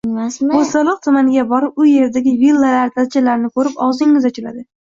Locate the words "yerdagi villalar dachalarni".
1.89-3.55